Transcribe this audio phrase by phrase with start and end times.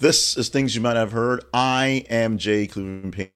[0.00, 1.44] This is things you might have heard.
[1.52, 3.30] I am Jay Cleveland Payne,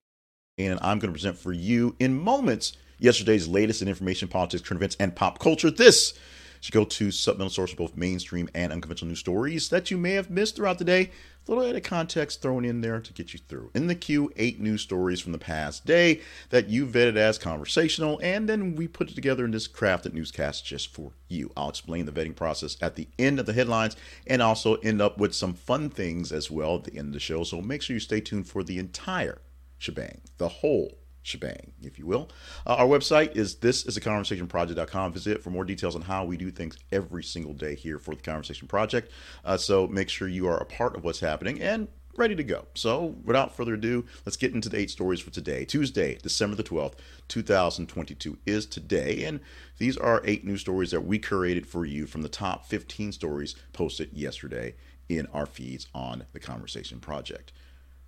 [0.59, 4.79] and I'm going to present for you in moments yesterday's latest in information, politics, current
[4.79, 5.73] events, and pop culture.
[5.73, 6.15] This
[6.63, 10.13] should go to supplemental source of both mainstream and unconventional news stories that you may
[10.13, 11.11] have missed throughout the day.
[11.47, 13.73] A little bit of context thrown in there to get you through.
[13.75, 16.21] In the queue, eight news stories from the past day
[16.51, 20.65] that you vetted as conversational, and then we put it together in this crafted newscast
[20.65, 21.51] just for you.
[21.57, 23.97] I'll explain the vetting process at the end of the headlines
[24.29, 27.19] and also end up with some fun things as well at the end of the
[27.19, 27.43] show.
[27.43, 29.39] So make sure you stay tuned for the entire
[29.79, 32.29] shebang, the whole shebang, if you will.
[32.67, 35.13] Uh, our website is thisisaconversationproject.com.
[35.13, 38.23] Visit for more details on how we do things every single day here for the
[38.23, 39.11] Conversation Project.
[39.45, 42.67] Uh, so make sure you are a part of what's happening and ready to go.
[42.75, 45.65] So without further ado, let's get into the eight stories for today.
[45.65, 46.95] Tuesday, December the 12th,
[47.29, 49.25] 2022 is today.
[49.25, 49.41] And
[49.79, 53.55] these are eight news stories that we curated for you from the top 15 stories
[53.73, 54.75] posted yesterday
[55.09, 57.53] in our feeds on the Conversation Project.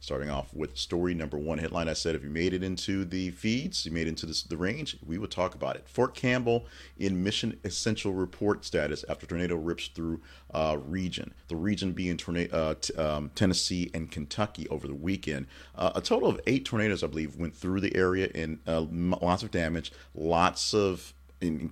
[0.04, 3.30] Starting off with story number one headline, I said if you made it into the
[3.30, 5.88] feeds, you made it into this, the range, we would talk about it.
[5.88, 6.66] Fort Campbell
[6.98, 10.20] in mission essential report status after tornado rips through
[10.52, 11.32] uh, region.
[11.48, 15.46] The region being tornado, uh, t- um, Tennessee and Kentucky over the weekend.
[15.74, 18.84] Uh, a total of eight tornadoes, I believe, went through the area and uh,
[19.22, 21.70] lots of damage, lots of, in,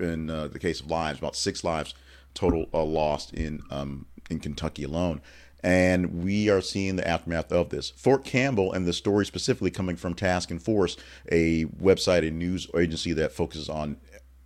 [0.00, 1.94] in uh, the case of lives, about six lives
[2.34, 5.20] total uh, lost in um, in Kentucky alone
[5.62, 7.90] and we are seeing the aftermath of this.
[7.90, 10.96] Fort Campbell, and the story specifically coming from Task and Force,
[11.30, 13.96] a website, and news agency that focuses on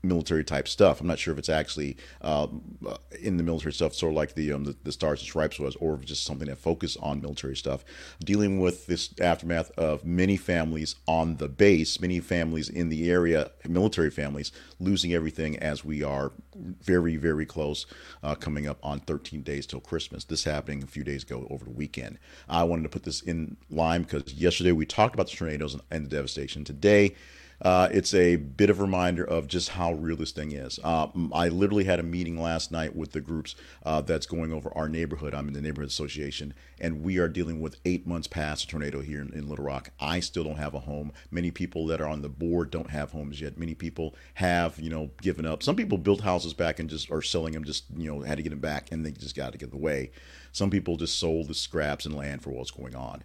[0.02, 1.00] military type stuff.
[1.00, 2.78] I'm not sure if it's actually um,
[3.20, 5.76] in the military stuff, sort of like the, um, the, the Stars and Stripes was,
[5.76, 7.84] or just something that focused on military stuff.
[8.24, 13.50] Dealing with this aftermath of many families on the base, many families in the area,
[13.68, 17.86] military families losing everything as we are very very close,
[18.22, 20.24] uh, coming up on 13 days till Christmas.
[20.24, 22.18] This happening a few days ago over the weekend.
[22.48, 25.82] I wanted to put this in line because yesterday we talked about the tornadoes and,
[25.90, 26.64] and the devastation.
[26.64, 27.14] Today
[27.62, 30.80] uh, it's a bit of a reminder of just how real this thing is.
[30.82, 34.76] Uh, I literally had a meeting last night with the groups uh, that's going over
[34.76, 35.32] our neighborhood.
[35.32, 39.00] I'm in the neighborhood association, and we are dealing with eight months past a tornado
[39.00, 39.90] here in, in Little Rock.
[40.00, 41.12] I still don't have a home.
[41.30, 43.56] Many people that are on the board don't have homes yet.
[43.56, 45.62] Many people have, you know, given up.
[45.62, 48.42] Some people built houses back and just are selling them, just you know, had to
[48.42, 50.10] get them back, and they just got to get away.
[50.50, 53.22] Some people just sold the scraps and land for what's going on.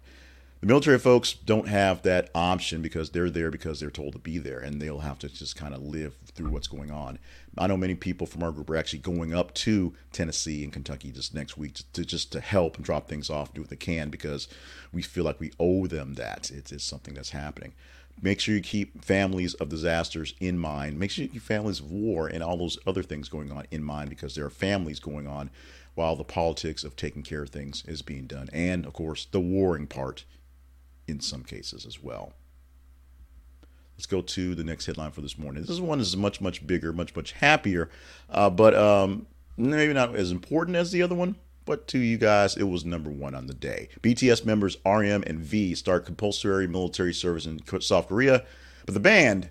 [0.60, 4.38] The military folks don't have that option because they're there because they're told to be
[4.38, 7.20] there and they'll have to just kind of live through what's going on.
[7.56, 11.12] I know many people from our group are actually going up to Tennessee and Kentucky
[11.12, 13.76] just next week to, to just to help and drop things off, do what they
[13.76, 14.48] can because
[14.92, 16.50] we feel like we owe them that.
[16.50, 17.72] It is something that's happening.
[18.20, 20.98] Make sure you keep families of disasters in mind.
[20.98, 23.84] Make sure you keep families of war and all those other things going on in
[23.84, 25.50] mind because there are families going on
[25.94, 28.48] while the politics of taking care of things is being done.
[28.52, 30.24] And of course, the warring part
[31.08, 32.34] in some cases as well.
[33.96, 35.64] Let's go to the next headline for this morning.
[35.64, 37.90] This one is much, much bigger, much, much happier,
[38.30, 39.26] uh, but um,
[39.56, 41.34] maybe not as important as the other one.
[41.64, 43.88] But to you guys, it was number one on the day.
[44.00, 48.44] BTS members RM and V start compulsory military service in South Korea,
[48.86, 49.50] but the band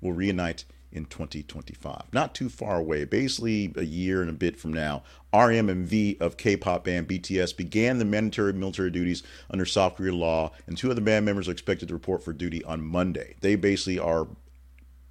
[0.00, 0.64] will reunite
[0.96, 2.04] in 2025.
[2.12, 5.02] Not too far away, basically a year and a bit from now.
[5.34, 9.96] RM and V of K pop band BTS began the mandatory military duties under South
[9.96, 12.82] Korea law, and two of the band members are expected to report for duty on
[12.82, 13.36] Monday.
[13.42, 14.26] They basically are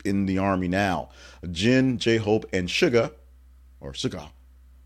[0.03, 1.09] in the army now.
[1.51, 3.11] Jin, J Hope, and Suga,
[3.79, 4.29] or Suga,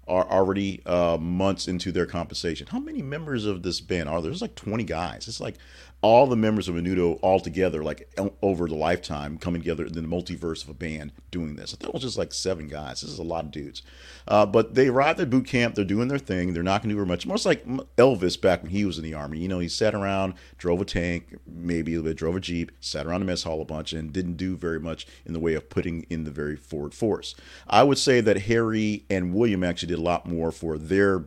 [0.08, 2.68] are already uh, months into their compensation.
[2.68, 4.32] How many members of this band are there?
[4.32, 5.28] There's like 20 guys.
[5.28, 5.56] It's like
[6.02, 8.10] all the members of Menudo all together, like
[8.42, 11.74] over the lifetime, coming together in the multiverse of a band doing this.
[11.74, 13.02] I thought it was just like seven guys.
[13.02, 13.82] This is a lot of dudes.
[14.28, 15.76] Uh, but they arrived at boot camp.
[15.76, 16.54] They're doing their thing.
[16.54, 17.28] They're not going to do very much.
[17.28, 17.66] Most like
[17.98, 19.40] Elvis back when he was in the army.
[19.40, 22.72] You know, he sat around, drove a tank, maybe a little bit, drove a jeep,
[22.80, 25.54] sat around the mess hall a bunch, and didn't do very much in the way
[25.54, 27.36] of putting in the very forward force.
[27.68, 31.26] I would say that Harry and William actually did a lot more for their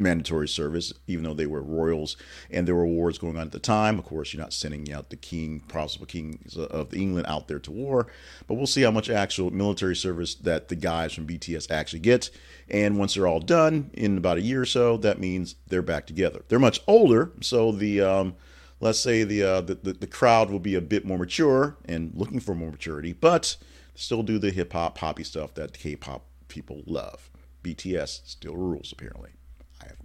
[0.00, 2.16] mandatory service, even though they were royals
[2.50, 3.98] and there were wars going on at the time.
[3.98, 7.70] Of course, you're not sending out the king, possible kings of England out there to
[7.70, 8.06] war,
[8.46, 12.30] but we'll see how much actual military service that the guys from BTS actually get.
[12.68, 16.06] And once they're all done in about a year or so, that means they're back
[16.06, 16.42] together.
[16.48, 18.36] They're much older, so the um,
[18.80, 22.12] let's say the, uh, the, the the crowd will be a bit more mature and
[22.14, 23.56] looking for more maturity, but
[23.94, 27.28] still do the hip hop poppy stuff that K-pop people love.
[27.62, 29.32] BTS still rules apparently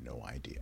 [0.06, 0.60] no idea.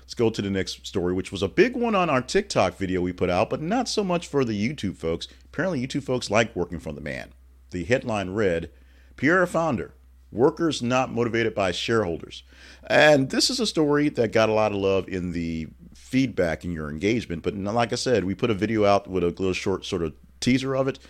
[0.00, 3.00] Let's go to the next story, which was a big one on our TikTok video
[3.00, 5.28] we put out, but not so much for the YouTube folks.
[5.44, 7.32] Apparently, YouTube folks like working for the man.
[7.70, 8.70] The headline read
[9.16, 9.94] Panera founder
[10.32, 12.44] Workers not motivated by shareholders.
[12.86, 16.72] And this is a story that got a lot of love in the feedback and
[16.72, 17.42] your engagement.
[17.42, 20.14] But like I said, we put a video out with a little short sort of
[20.38, 21.00] teaser of it.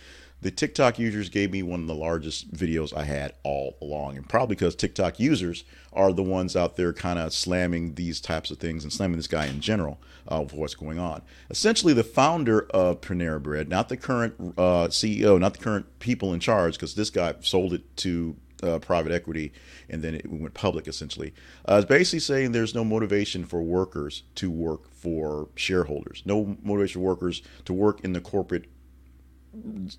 [0.41, 4.17] The TikTok users gave me one of the largest videos I had all along.
[4.17, 8.49] And probably because TikTok users are the ones out there kind of slamming these types
[8.49, 11.21] of things and slamming this guy in general uh, for what's going on.
[11.51, 16.33] Essentially, the founder of Panera Bread, not the current uh, CEO, not the current people
[16.33, 19.51] in charge, because this guy sold it to uh, private equity
[19.89, 21.33] and then it went public essentially
[21.67, 27.01] uh, is basically saying there's no motivation for workers to work for shareholders no motivation
[27.01, 28.65] for workers to work in the corporate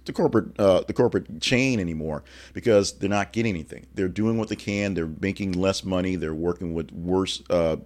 [0.05, 3.87] the corporate uh, the corporate chain anymore because they're not getting anything.
[3.95, 4.95] They're doing what they can.
[4.95, 6.17] They're making less money.
[6.17, 7.77] They're working with worse uh,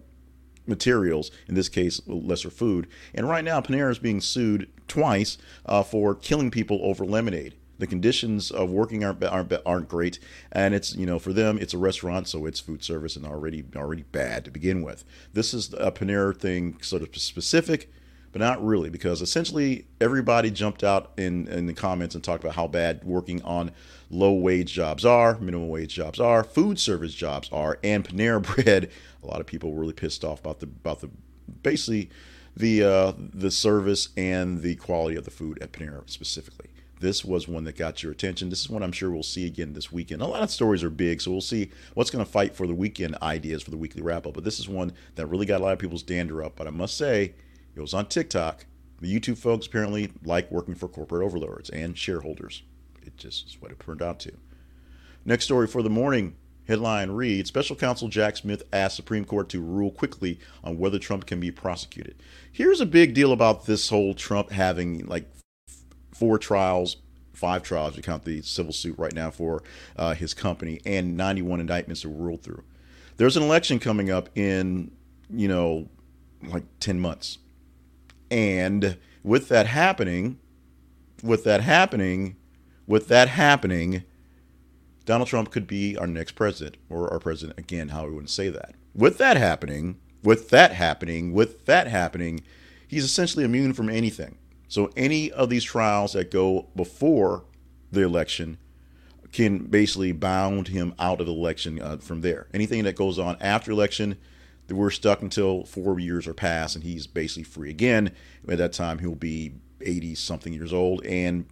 [0.66, 1.30] materials.
[1.48, 2.86] In this case, lesser food.
[3.14, 7.54] And right now, Panera is being sued twice uh, for killing people over lemonade.
[7.78, 10.19] The conditions of working aren't, aren't aren't great,
[10.50, 13.64] and it's you know for them it's a restaurant, so it's food service and already
[13.74, 15.04] already bad to begin with.
[15.34, 17.90] This is a Panera thing, sort of specific
[18.36, 22.54] but not really because essentially everybody jumped out in, in the comments and talked about
[22.54, 23.70] how bad working on
[24.10, 28.90] low wage jobs are, minimum wage jobs are, food service jobs are, and Panera Bread.
[29.22, 31.08] A lot of people were really pissed off about the about the
[31.62, 32.10] basically
[32.54, 36.68] the uh, the service and the quality of the food at Panera specifically.
[37.00, 38.50] This was one that got your attention.
[38.50, 40.20] This is one I'm sure we'll see again this weekend.
[40.20, 42.74] A lot of stories are big, so we'll see what's going to fight for the
[42.74, 44.34] weekend ideas for the weekly wrap up.
[44.34, 46.56] But this is one that really got a lot of people's dander up.
[46.56, 47.32] But I must say,
[47.76, 48.64] it was on TikTok.
[49.00, 52.62] The YouTube folks apparently like working for corporate overlords and shareholders.
[53.02, 54.32] It just is what it turned out to.
[55.25, 56.37] Next story for the morning
[56.67, 61.26] headline reads Special Counsel Jack Smith asks Supreme Court to rule quickly on whether Trump
[61.26, 62.17] can be prosecuted.
[62.50, 65.29] Here's a big deal about this whole Trump having like
[66.14, 66.96] four trials,
[67.34, 69.62] five trials, you count the civil suit right now for
[69.96, 72.64] uh, his company, and 91 indictments to rule through.
[73.19, 74.90] There's an election coming up in,
[75.29, 75.88] you know,
[76.43, 77.38] like 10 months
[78.31, 80.38] and with that happening,
[81.23, 82.37] with that happening,
[82.87, 84.05] with that happening,
[85.05, 88.49] Donald Trump could be our next president or our president again, how we wouldn't say
[88.49, 88.75] that.
[88.94, 92.40] With that happening, with that happening, with that happening,
[92.88, 94.38] he's essentially immune from anything.
[94.69, 97.44] So any of these trials that go before
[97.93, 98.58] the election
[99.32, 102.49] can basically bound him out of the election uh, from there.
[102.52, 104.19] Anything that goes on after election
[104.68, 108.12] we're stuck until four years are passed and he's basically free again.
[108.48, 111.04] At that time, he'll be 80 something years old.
[111.04, 111.46] And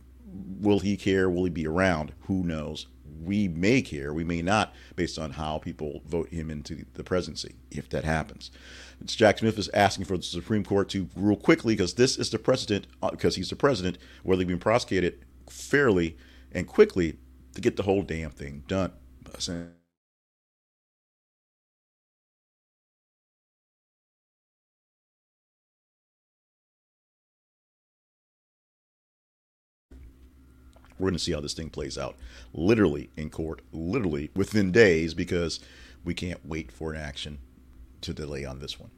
[0.61, 1.31] will he care?
[1.31, 2.13] Will he be around?
[2.23, 2.87] Who knows?
[3.23, 7.55] We may care, we may not, based on how people vote him into the presidency,
[7.71, 8.51] if that happens.
[9.05, 12.39] Jack Smith is asking for the Supreme Court to rule quickly because this is the
[12.39, 16.17] precedent, because uh, he's the president, whether he's being prosecuted fairly
[16.53, 17.19] and quickly
[17.55, 18.93] to get the whole damn thing done.
[31.05, 32.17] We're going to see how this thing plays out,
[32.55, 35.61] literally in court, literally within days, because
[36.03, 37.41] we can't wait for an action
[38.01, 38.91] to delay on this one.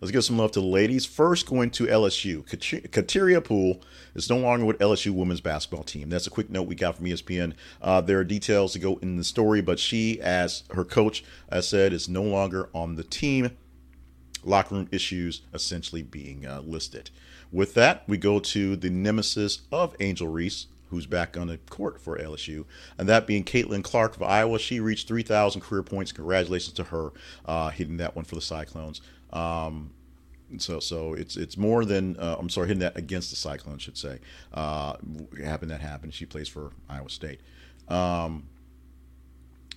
[0.00, 1.06] Let's give some love to the ladies.
[1.06, 2.44] First, going to LSU.
[2.44, 3.80] Kateri Poole
[4.16, 6.08] is no longer with LSU women's basketball team.
[6.08, 7.52] That's a quick note we got from ESPN.
[7.80, 11.22] Uh, there are details to go in the story, but she, as her coach
[11.52, 13.56] has said, is no longer on the team.
[14.42, 17.10] Locker room issues essentially being uh, listed.
[17.50, 22.00] With that, we go to the nemesis of Angel Reese, who's back on the court
[22.00, 22.64] for LSU,
[22.96, 24.58] and that being Caitlin Clark of Iowa.
[24.58, 26.12] She reached 3,000 career points.
[26.12, 27.12] Congratulations to her
[27.46, 29.00] uh, hitting that one for the Cyclones.
[29.32, 29.92] Um,
[30.56, 33.98] so, so it's it's more than uh, I'm sorry, hitting that against the Cyclones, should
[33.98, 34.18] say.
[34.52, 34.94] Uh,
[35.42, 36.14] happened that happened.
[36.14, 37.40] She plays for Iowa State.
[37.88, 38.48] Um,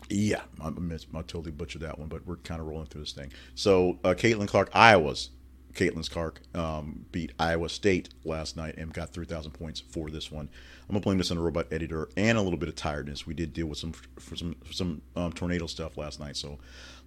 [0.09, 3.31] yeah, I, I, totally butchered that one, but we're kind of rolling through this thing.
[3.55, 5.29] So, uh, Caitlin Clark, Iowa's
[5.73, 10.49] Caitlin Clark um, beat Iowa State last night and got 3,000 points for this one.
[10.89, 13.25] I'm gonna blame this on the robot editor and a little bit of tiredness.
[13.25, 16.59] We did deal with some for some some um, tornado stuff last night, so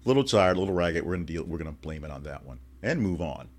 [0.05, 1.05] a little tired, a little ragged.
[1.05, 1.43] We're gonna deal.
[1.43, 3.49] We're gonna blame it on that one and move on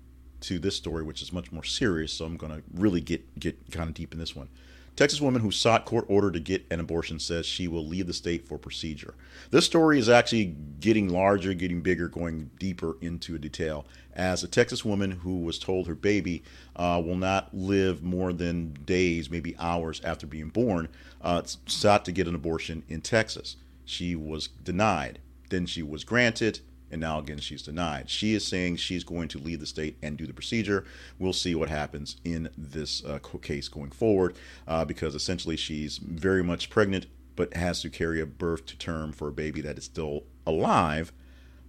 [0.41, 2.11] to this story, which is much more serious.
[2.13, 4.49] So I'm gonna really get get kind of deep in this one.
[4.97, 8.13] Texas woman who sought court order to get an abortion says she will leave the
[8.13, 9.13] state for procedure.
[9.51, 13.85] This story is actually getting larger, getting bigger, going deeper into detail.
[14.15, 16.41] As a Texas woman who was told her baby
[16.75, 20.89] uh, will not live more than days, maybe hours after being born,
[21.21, 23.55] uh, sought to get an abortion in Texas.
[23.85, 25.19] She was denied.
[25.49, 28.09] Then she was granted and now again she's denied.
[28.09, 30.85] She is saying she's going to leave the state and do the procedure.
[31.19, 34.35] We'll see what happens in this uh, case going forward,
[34.67, 39.11] uh, because essentially she's very much pregnant but has to carry a birth to term
[39.11, 41.13] for a baby that is still alive,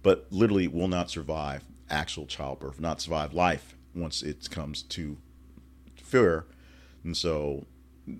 [0.01, 5.17] but literally will not survive actual childbirth, not survive life once it comes to
[5.95, 6.45] fear.
[7.03, 7.65] And so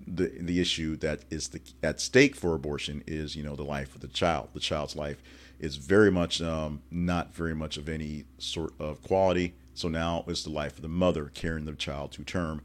[0.06, 3.94] the the issue that is the, at stake for abortion is you know the life
[3.94, 4.48] of the child.
[4.52, 5.22] The child's life
[5.58, 9.54] is very much um, not very much of any sort of quality.
[9.74, 12.62] So now it's the life of the mother carrying the child to term.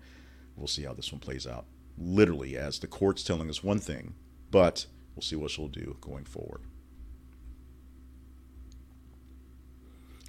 [0.56, 1.66] We'll see how this one plays out.
[1.98, 4.14] Literally, as the court's telling us one thing,
[4.52, 6.62] but we'll see what she'll do going forward.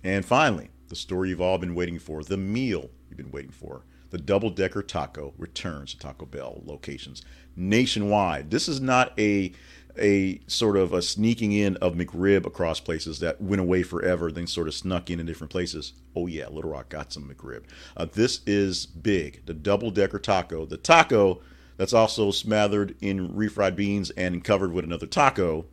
[0.04, 3.82] And finally, the story you've all been waiting for, the meal you've been waiting for.
[4.10, 7.22] The double decker taco returns to Taco Bell locations
[7.56, 8.50] nationwide.
[8.50, 9.52] This is not a
[9.98, 14.46] a sort of a sneaking in of McRib across places that went away forever, then
[14.46, 15.94] sort of snuck in in different places.
[16.14, 17.64] Oh yeah, Little Rock got some McRib.
[17.96, 19.46] Uh, this is big.
[19.46, 20.66] The double decker taco.
[20.66, 21.40] The taco
[21.76, 25.66] that's also smothered in refried beans and covered with another taco,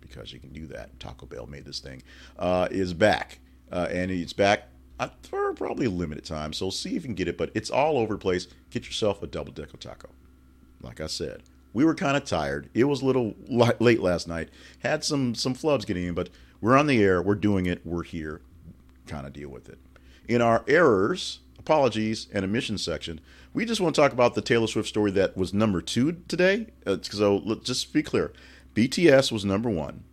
[0.00, 0.98] because you can do that.
[0.98, 2.02] Taco Bell made this thing.
[2.38, 3.40] Uh, is back,
[3.70, 4.68] uh, and it's back
[5.22, 6.52] for probably a limited time.
[6.52, 8.46] So see if you can get it, but it's all over the place.
[8.70, 10.08] Get yourself a double decker taco.
[10.80, 12.68] Like I said, we were kind of tired.
[12.74, 14.50] It was a little late last night.
[14.80, 17.20] Had some some flubs getting in, but we're on the air.
[17.20, 17.84] We're doing it.
[17.84, 18.40] We're here.
[19.06, 19.78] Kind of deal with it.
[20.26, 23.20] In our errors, apologies, and omission section,
[23.52, 26.68] we just want to talk about the Taylor Swift story that was number two today.
[26.86, 28.32] Uh, so let's just be clear.
[28.74, 30.04] BTS was number one.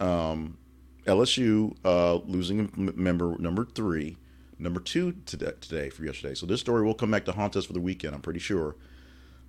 [0.00, 0.58] Um,
[1.06, 4.16] LSU uh, losing member number three,
[4.58, 6.34] number two today, today for yesterday.
[6.34, 8.14] So this story will come back to haunt us for the weekend.
[8.14, 8.76] I'm pretty sure.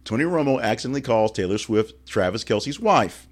[0.03, 3.27] Tony Romo accidentally calls Taylor Swift Travis Kelce's wife.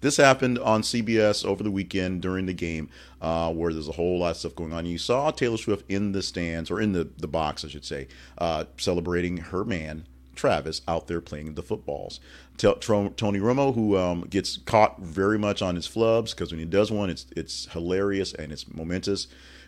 [0.00, 2.88] This happened on CBS over the weekend during the game,
[3.20, 4.86] uh, where there's a whole lot of stuff going on.
[4.86, 8.06] You saw Taylor Swift in the stands, or in the, the box, I should say,
[8.38, 10.06] uh, celebrating her man,
[10.38, 12.20] Travis out there playing the footballs.
[12.56, 16.90] Tony Romo, who um, gets caught very much on his flubs because when he does
[16.90, 19.26] one, it's it's hilarious and it's momentous.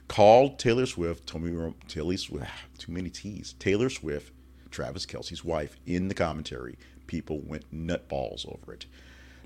[0.09, 3.55] Called Taylor Swift, Tony Taylor Swift, too many T's.
[3.59, 4.33] Taylor Swift,
[4.71, 6.79] Travis Kelce's wife, in the commentary.
[7.07, 8.87] People went nutballs over it.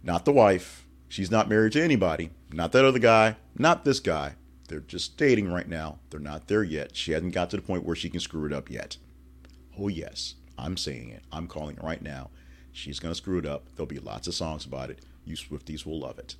[0.03, 0.87] Not the wife.
[1.09, 2.31] She's not married to anybody.
[2.53, 3.37] Not that other guy.
[3.57, 4.35] Not this guy.
[4.69, 5.99] They're just dating right now.
[6.11, 6.97] They're not there yet.
[6.97, 8.97] She hasn't got to the point where she can screw it up yet.
[9.79, 10.35] Oh yes.
[10.59, 11.23] I'm saying it.
[11.33, 12.31] I'm calling it right now.
[12.73, 13.67] She's going to screw it up.
[13.75, 15.01] There'll be lots of songs about it.
[15.25, 16.37] You Swifties will love it.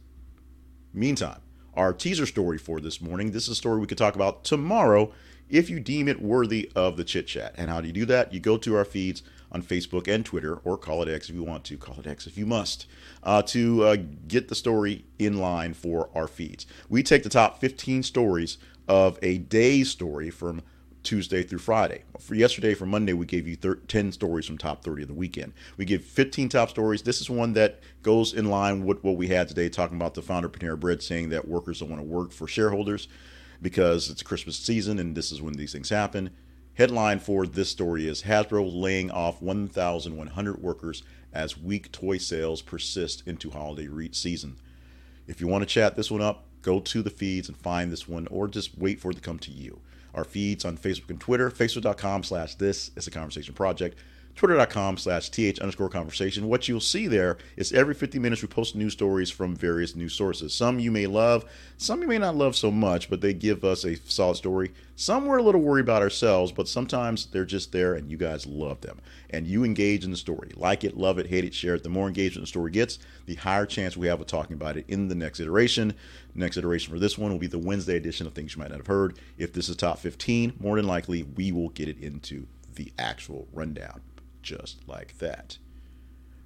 [0.93, 1.41] Meantime,
[1.75, 3.31] our teaser story for this morning.
[3.31, 5.13] This is a story we could talk about tomorrow
[5.49, 7.55] if you deem it worthy of the chit chat.
[7.57, 8.33] And how do you do that?
[8.33, 11.45] You go to our feeds on Facebook and Twitter, or call it X if you
[11.45, 12.87] want to, call it X if you must,
[13.23, 16.67] uh, to uh, get the story in line for our feeds.
[16.89, 20.63] We take the top 15 stories of a day's story from
[21.05, 22.03] Tuesday through Friday.
[22.19, 25.15] For yesterday, for Monday, we gave you thir- 10 stories from top 30 of the
[25.15, 25.53] weekend.
[25.77, 27.03] We give 15 top stories.
[27.03, 30.23] This is one that goes in line with what we had today, talking about the
[30.23, 33.07] founder Panera Bread saying that workers don't want to work for shareholders
[33.63, 36.31] because it's Christmas season and this is when these things happen.
[36.75, 43.23] Headline for this story is Hasbro laying off 1,100 workers as weak toy sales persist
[43.27, 44.57] into holiday re- season.
[45.27, 48.09] If you want to chat this one up, go to the feeds and find this
[48.09, 49.81] one, or just wait for it to come to you
[50.15, 53.99] our feeds on Facebook and Twitter, facebook.com slash this is a conversation project
[54.35, 56.49] twitter.com slash th underscore conversation.
[56.49, 60.15] What you'll see there is every 50 minutes we post news stories from various news
[60.15, 60.53] sources.
[60.53, 61.45] Some you may love,
[61.77, 64.73] some you may not love so much, but they give us a solid story.
[64.97, 68.47] Some we're a little worried about ourselves, but sometimes they're just there and you guys
[68.47, 69.01] love them.
[69.31, 70.53] And you engage in the story.
[70.55, 71.83] Like it, love it, hate it, share it.
[71.83, 74.85] The more engagement the story gets, the higher chance we have of talking about it
[74.89, 75.95] in the next iteration.
[76.35, 78.79] next iteration for this one will be the Wednesday edition of Things You Might Not
[78.79, 79.19] Have Heard.
[79.39, 83.47] If this is top 15, more than likely we will get it into the actual
[83.53, 84.01] rundown
[84.45, 85.59] just like that.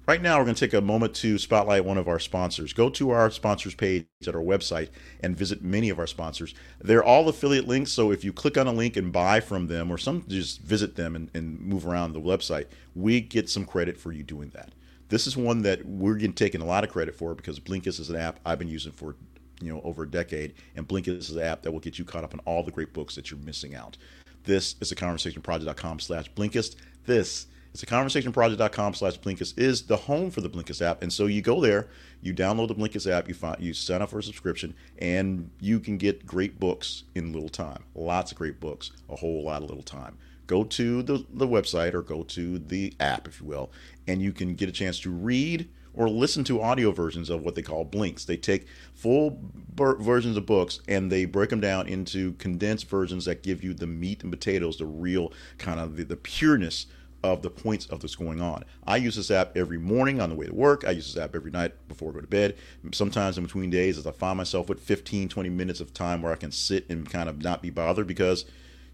[0.07, 2.73] Right now, we're going to take a moment to spotlight one of our sponsors.
[2.73, 4.89] Go to our sponsors page at our website
[5.19, 6.55] and visit many of our sponsors.
[6.81, 9.91] They're all affiliate links, so if you click on a link and buy from them,
[9.91, 12.65] or some just visit them and, and move around the website,
[12.95, 14.71] we get some credit for you doing that.
[15.09, 18.09] This is one that we're getting taking a lot of credit for because Blinkist is
[18.09, 19.15] an app I've been using for
[19.61, 22.23] you know over a decade, and Blinkist is an app that will get you caught
[22.23, 23.95] up on all the great books that you're missing out.
[24.43, 26.77] This is a conversationproject.com slash Blinkist.
[27.05, 31.03] This it's a conversationproject.com slash Blinkist is the home for the Blinkist app.
[31.03, 31.87] And so you go there,
[32.21, 35.79] you download the Blinkist app, you find you sign up for a subscription, and you
[35.79, 37.83] can get great books in little time.
[37.93, 40.17] Lots of great books, a whole lot of little time.
[40.47, 43.71] Go to the, the website or go to the app, if you will,
[44.07, 47.53] and you can get a chance to read or listen to audio versions of what
[47.53, 48.25] they call blinks.
[48.25, 49.39] They take full
[49.75, 53.87] versions of books and they break them down into condensed versions that give you the
[53.87, 56.87] meat and potatoes, the real kind of the, the pureness
[57.23, 58.63] of the points of what's going on.
[58.85, 60.85] I use this app every morning on the way to work.
[60.85, 62.55] I use this app every night before I go to bed.
[62.93, 66.31] Sometimes in between days, as I find myself with 15, 20 minutes of time where
[66.31, 68.45] I can sit and kind of not be bothered because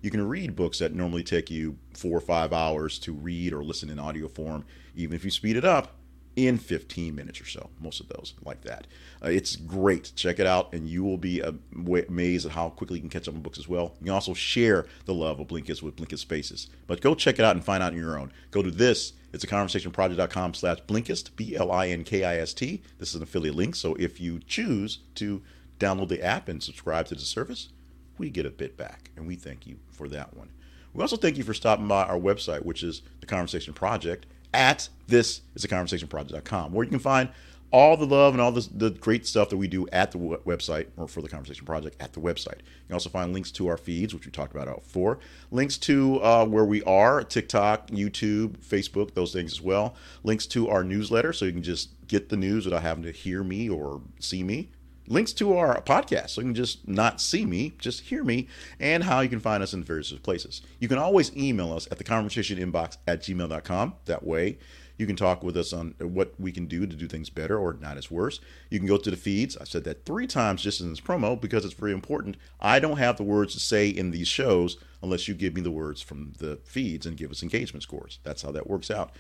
[0.02, 3.64] you can read books that normally take you four or five hours to read or
[3.64, 4.66] listen in audio form.
[4.96, 5.96] Even if you speed it up,
[6.36, 7.70] in 15 minutes or so.
[7.80, 8.88] Most of those like that.
[9.24, 10.12] Uh, it's great.
[10.16, 13.36] Check it out, and you will be amazed at how quickly you can catch up
[13.36, 13.96] on books as well.
[14.00, 16.68] You can also share the love of Blinkist with Blinkist Spaces.
[16.88, 18.32] But go check it out and find out on your own.
[18.52, 19.14] Go to this.
[19.34, 22.82] It's a conversationproject.com slash Blinkist, B L I N K I S T.
[23.00, 23.76] This is an affiliate link.
[23.76, 25.42] So if you choose to
[25.80, 27.70] download the app and subscribe to the service,
[28.18, 30.50] we get a bit back, and we thank you for that one.
[30.94, 34.26] We also thank you for stopping by our website, which is the Conversation Project
[34.56, 37.30] at this is a conversationproject.com where you can find
[37.72, 40.88] all the love and all this, the great stuff that we do at the website
[40.96, 42.60] or for the conversation project at the website.
[42.60, 45.20] You can also find links to our feeds which we talked about before.
[45.52, 49.96] Links to uh, where we are tiktok youtube facebook those things as well.
[50.24, 53.44] Links to our newsletter so you can just get the news without having to hear
[53.44, 54.70] me or see me
[55.08, 58.48] links to our podcast so you can just not see me, just hear me,
[58.80, 60.62] and how you can find us in various places.
[60.80, 63.96] You can always email us at the conversation inbox at gmail.com.
[64.06, 64.58] That way,
[64.98, 67.74] you can talk with us on what we can do to do things better or
[67.74, 68.40] not as worse.
[68.70, 69.58] You can go to the feeds.
[69.58, 72.38] I said that three times just in this promo because it's very important.
[72.60, 75.72] I don't have the words to say in these shows unless you give me the
[75.72, 78.20] words from the feeds and give us engagement scores.
[78.24, 79.12] That's how that works out.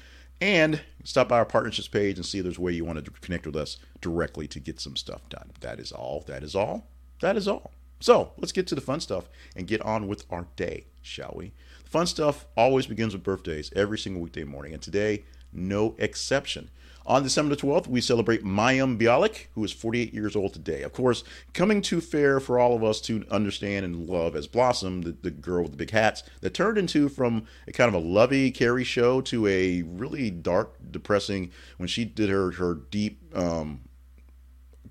[0.41, 3.11] And stop by our partnerships page and see if there's a way you want to
[3.11, 5.51] connect with us directly to get some stuff done.
[5.61, 6.23] That is all.
[6.27, 6.87] That is all.
[7.21, 7.71] That is all.
[7.99, 11.53] So let's get to the fun stuff and get on with our day, shall we?
[11.83, 15.23] The fun stuff always begins with birthdays every single weekday morning, and today,
[15.55, 16.69] no exception.
[17.07, 20.81] On December 12th, we celebrate Mayim Bialik, who is 48 years old today.
[20.81, 25.03] Of course, coming to fair for all of us to understand and love as Blossom,
[25.03, 28.03] the, the girl with the big hats, that turned into from a kind of a
[28.03, 33.81] lovey Carrie show to a really dark, depressing, when she did her, her deep um,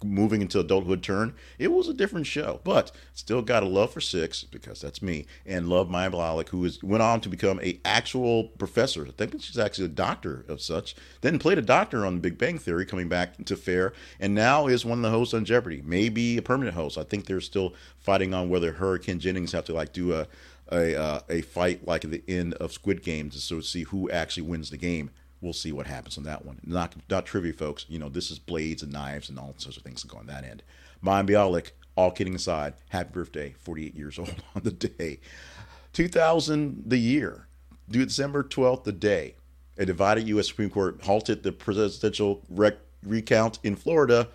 [0.04, 2.60] moving into adulthood turn, it was a different show.
[2.64, 6.64] But still got a love for Six because that's me, and love Mayim Bialik, who
[6.64, 9.06] is, went on to become a actual professor.
[9.06, 10.94] I think she's actually a doctor of such.
[11.20, 14.66] Then played a doctor on the Big Bang Theory, coming back to Fair, and now
[14.66, 15.82] is one of the hosts on Jeopardy.
[15.84, 16.98] Maybe a permanent host.
[16.98, 20.26] I think they're still fighting on whether her Ken Jennings have to like do a
[20.72, 24.10] a, uh, a fight like at the end of Squid Games to so see who
[24.10, 25.10] actually wins the game
[25.44, 26.58] we'll see what happens on that one.
[26.64, 27.84] Not not trivia, folks.
[27.88, 30.26] You know, this is blades and knives and all sorts of things that go on
[30.26, 30.62] that end.
[31.04, 35.20] Mayim Bialik, all kidding aside, happy birthday, 48 years old on the day.
[35.92, 37.46] 2000, the year.
[37.88, 39.36] December 12th, the day.
[39.76, 40.48] A divided U.S.
[40.48, 44.28] Supreme Court halted the presidential rec- recount in Florida,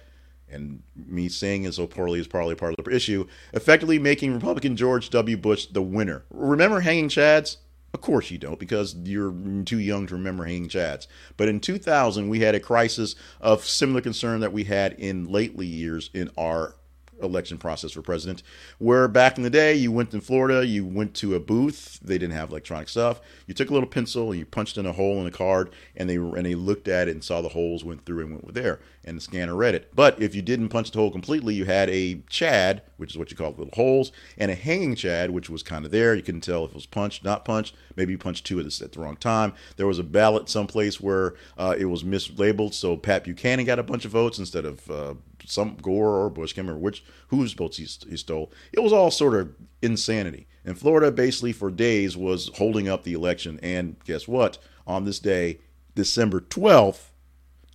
[0.49, 4.75] and me saying it so poorly is probably part of the issue, effectively making Republican
[4.75, 5.37] George W.
[5.37, 6.23] Bush the winner.
[6.29, 7.57] Remember hanging chads?
[7.93, 9.33] Of course you don't, because you're
[9.65, 11.07] too young to remember hanging chads.
[11.37, 15.65] But in 2000, we had a crisis of similar concern that we had in lately
[15.65, 16.75] years in our
[17.21, 18.43] election process for president.
[18.77, 22.17] Where back in the day, you went in Florida, you went to a booth, they
[22.17, 23.21] didn't have electronic stuff.
[23.47, 26.09] You took a little pencil and you punched in a hole in a card, and
[26.09, 28.79] they and they looked at it and saw the holes, went through and went there,
[29.03, 29.93] and the scanner read it.
[29.95, 33.31] But if you didn't punch the hole completely, you had a chad, which is what
[33.31, 36.15] you call the little holes, and a hanging chad, which was kind of there.
[36.15, 37.75] You couldn't tell if it was punched, not punched.
[37.95, 39.53] Maybe you punched two of this at the wrong time.
[39.77, 43.83] There was a ballot someplace where uh, it was mislabeled, so Pat Buchanan got a
[43.83, 45.13] bunch of votes instead of uh,
[45.49, 48.51] some Gore or Bush, can't remember which whose votes he, he stole.
[48.71, 50.47] It was all sort of insanity.
[50.65, 53.59] And Florida basically for days was holding up the election.
[53.63, 54.57] And guess what?
[54.85, 55.59] On this day,
[55.95, 57.09] December 12th,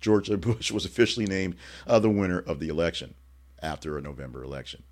[0.01, 0.29] George.
[0.41, 1.55] Bush was officially named
[1.87, 3.15] uh, the winner of the election
[3.61, 4.83] after a November election.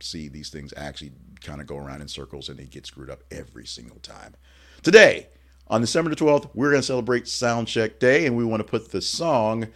[0.00, 3.22] See, these things actually kind of go around in circles and they get screwed up
[3.30, 4.34] every single time.
[4.82, 5.28] Today,
[5.72, 8.90] on December the 12th, we're going to celebrate Soundcheck Day, and we want to put
[8.90, 9.68] the song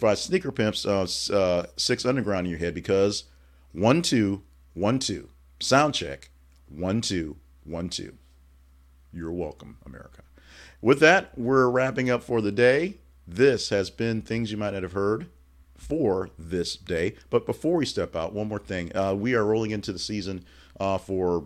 [0.00, 3.24] by Sneaker Pimps, uh, uh, Six Underground in your head because
[3.70, 4.42] one, two,
[4.74, 5.28] one, two.
[5.60, 6.24] Soundcheck,
[6.68, 8.14] one, two, one, two.
[9.12, 10.22] You're welcome, America.
[10.82, 12.96] With that, we're wrapping up for the day.
[13.24, 15.28] This has been Things You Might Not Have Heard
[15.76, 17.14] for this day.
[17.30, 18.94] But before we step out, one more thing.
[18.96, 20.44] Uh, we are rolling into the season
[20.80, 21.44] uh, for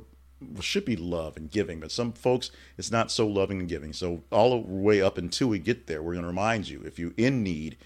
[0.61, 3.93] should be love and giving, but some folks it's not so loving and giving.
[3.93, 6.99] So all the way up until we get there, we're going to remind you if
[6.99, 7.77] you're in need,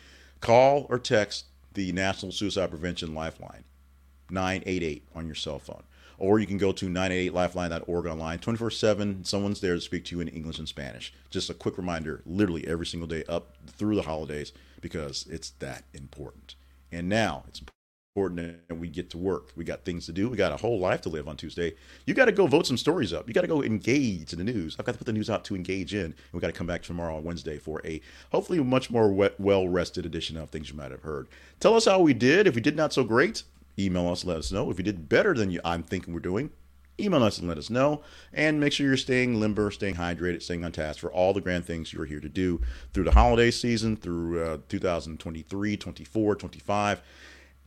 [0.40, 3.64] call or text the National Suicide Prevention Lifeline
[4.30, 5.82] 988 on your cell phone.
[6.18, 9.24] Or you can go to 988lifeline.org online 24 7.
[9.24, 11.12] Someone's there to speak to you in English and Spanish.
[11.30, 15.84] Just a quick reminder literally every single day up through the holidays because it's that
[15.94, 16.54] important.
[16.92, 17.62] And now it's
[18.14, 19.52] and we get to work.
[19.56, 20.28] We got things to do.
[20.28, 21.72] We got a whole life to live on Tuesday.
[22.04, 23.26] You got to go vote some stories up.
[23.26, 24.76] You got to go engage in the news.
[24.78, 26.04] I've got to put the news out to engage in.
[26.04, 29.66] And we got to come back tomorrow on Wednesday for a hopefully much more well
[29.66, 31.28] rested edition of things you might have heard.
[31.58, 32.46] Tell us how we did.
[32.46, 33.44] If we did not so great,
[33.78, 34.70] email us, let us know.
[34.70, 36.50] If you did better than you, I'm thinking we're doing,
[37.00, 38.02] email us and let us know.
[38.34, 41.64] And make sure you're staying limber, staying hydrated, staying on task for all the grand
[41.64, 42.60] things you're here to do
[42.92, 47.02] through the holiday season, through uh, 2023, 24, 25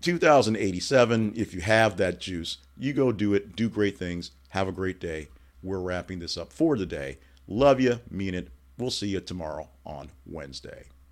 [0.06, 4.72] 2087, if you have that juice, you go do it, do great things, have a
[4.72, 5.30] great day.
[5.63, 7.18] We're wrapping this up for today.
[7.48, 8.50] Love you, mean it.
[8.78, 10.84] We'll see you tomorrow on Wednesday.